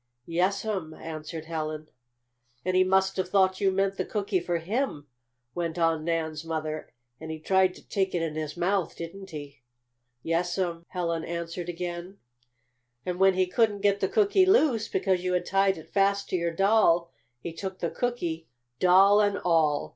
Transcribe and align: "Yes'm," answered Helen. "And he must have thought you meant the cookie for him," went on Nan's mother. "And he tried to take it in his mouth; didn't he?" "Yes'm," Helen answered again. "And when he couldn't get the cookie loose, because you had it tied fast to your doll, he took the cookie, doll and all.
"Yes'm," 0.25 0.95
answered 0.95 1.45
Helen. 1.45 1.87
"And 2.65 2.75
he 2.75 2.83
must 2.83 3.17
have 3.17 3.29
thought 3.29 3.61
you 3.61 3.69
meant 3.71 3.97
the 3.97 4.03
cookie 4.03 4.39
for 4.39 4.57
him," 4.57 5.05
went 5.53 5.77
on 5.77 6.03
Nan's 6.03 6.43
mother. 6.43 6.91
"And 7.19 7.29
he 7.29 7.39
tried 7.39 7.75
to 7.75 7.87
take 7.87 8.15
it 8.15 8.21
in 8.23 8.33
his 8.33 8.57
mouth; 8.57 8.95
didn't 8.95 9.29
he?" 9.29 9.61
"Yes'm," 10.23 10.87
Helen 10.89 11.23
answered 11.23 11.69
again. 11.69 12.17
"And 13.05 13.19
when 13.19 13.35
he 13.35 13.45
couldn't 13.45 13.81
get 13.81 13.99
the 13.99 14.09
cookie 14.09 14.47
loose, 14.47 14.87
because 14.87 15.23
you 15.23 15.33
had 15.33 15.43
it 15.43 15.45
tied 15.47 15.87
fast 15.87 16.29
to 16.29 16.35
your 16.35 16.51
doll, 16.51 17.11
he 17.39 17.53
took 17.53 17.77
the 17.77 17.91
cookie, 17.91 18.47
doll 18.79 19.21
and 19.21 19.37
all. 19.45 19.89